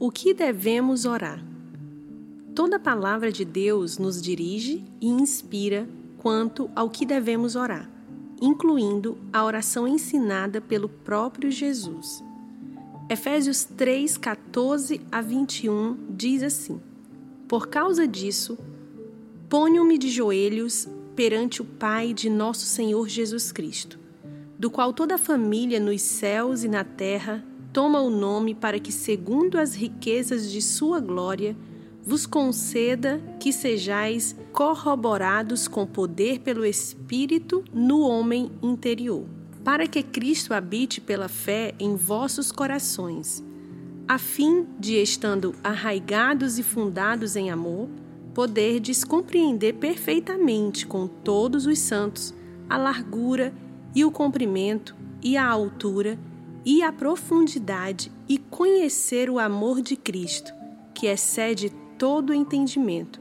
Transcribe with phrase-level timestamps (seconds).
[0.00, 1.44] O que devemos orar?
[2.52, 5.88] Toda palavra de Deus nos dirige e inspira
[6.18, 7.88] quanto ao que devemos orar,
[8.40, 12.24] incluindo a oração ensinada pelo próprio Jesus.
[13.08, 16.80] Efésios 3, 14 a 21 diz assim:
[17.46, 18.58] Por causa disso,
[19.48, 23.98] ponho-me de joelhos perante o Pai de nosso Senhor Jesus Cristo,
[24.58, 27.44] do qual toda a família nos céus e na terra
[27.74, 31.56] toma o nome para que, segundo as riquezas de sua glória,
[32.00, 39.26] vos conceda que sejais corroborados com poder pelo Espírito no homem interior,
[39.64, 43.42] para que Cristo habite pela fé em vossos corações,
[44.06, 47.88] a fim de, estando arraigados e fundados em amor,
[48.32, 52.32] poderdes compreender perfeitamente com todos os santos
[52.68, 53.52] a largura
[53.94, 56.16] e o comprimento e a altura
[56.64, 60.52] e a profundidade e conhecer o amor de Cristo,
[60.94, 63.20] que excede todo entendimento,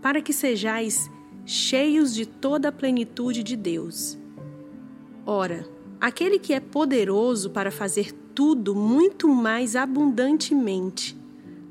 [0.00, 1.10] para que sejais
[1.44, 4.18] cheios de toda a plenitude de Deus.
[5.26, 5.68] Ora,
[6.00, 11.18] aquele que é poderoso para fazer tudo muito mais abundantemente,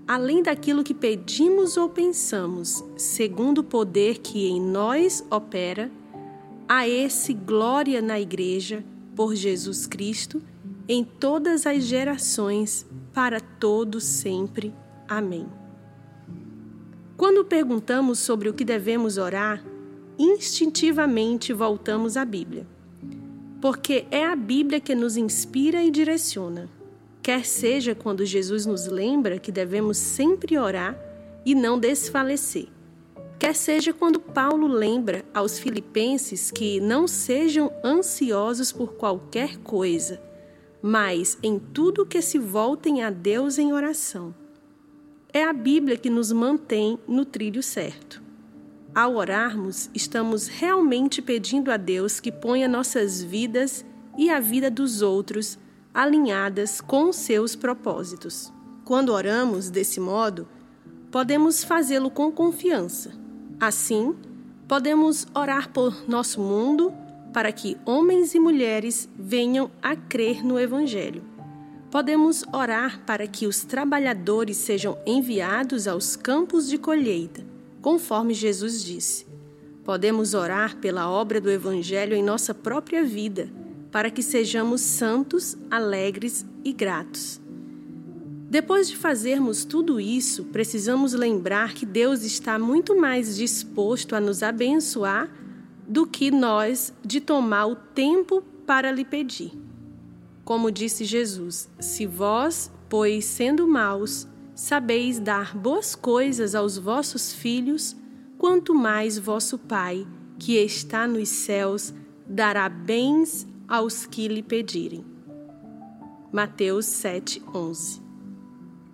[0.08, 5.92] além daquilo que pedimos ou pensamos, segundo o poder que em nós opera,
[6.68, 8.84] a esse glória na Igreja,
[9.16, 10.42] por Jesus Cristo
[10.88, 14.74] em todas as gerações, para todo sempre.
[15.08, 15.48] Amém.
[17.18, 19.64] Quando perguntamos sobre o que devemos orar,
[20.20, 22.66] instintivamente voltamos à Bíblia.
[23.60, 26.70] Porque é a Bíblia que nos inspira e direciona.
[27.22, 30.98] Quer seja quando Jesus nos lembra que devemos sempre orar
[31.46, 32.68] e não desfalecer.
[33.40, 40.22] Quer seja quando Paulo lembra aos filipenses que não sejam ansiosos por qualquer coisa,
[40.88, 44.34] mas em tudo que se voltem a Deus em oração.
[45.34, 48.24] É a Bíblia que nos mantém no trilho certo.
[48.96, 53.86] Ao orarmos, estamos realmente pedindo a Deus que ponha nossas vidas
[54.18, 55.60] e a vida dos outros
[55.94, 58.50] alinhadas com seus propósitos.
[58.86, 60.48] Quando oramos desse modo,
[61.12, 63.12] podemos fazê-lo com confiança.
[63.60, 64.16] Assim,
[64.70, 66.94] podemos orar por nosso mundo,
[67.34, 71.24] para que homens e mulheres venham a crer no Evangelho.
[71.90, 77.46] Podemos orar para que os trabalhadores sejam enviados aos campos de colheita,
[77.82, 79.26] conforme Jesus disse.
[79.84, 83.50] Podemos orar pela obra do Evangelho em nossa própria vida,
[83.92, 87.40] para que sejamos santos, alegres e gratos.
[88.50, 94.42] Depois de fazermos tudo isso, precisamos lembrar que Deus está muito mais disposto a nos
[94.42, 95.30] abençoar
[95.88, 99.52] do que nós de tomar o tempo para lhe pedir.
[100.44, 107.96] Como disse Jesus: Se vós, pois sendo maus, sabeis dar boas coisas aos vossos filhos,
[108.38, 110.06] quanto mais vosso Pai,
[110.38, 111.94] que está nos céus,
[112.28, 115.06] dará bens aos que lhe pedirem.
[116.32, 118.02] Mateus 7:11.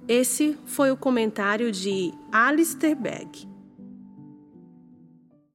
[0.08, 3.53] Esse foi o comentário de Alistair Begg.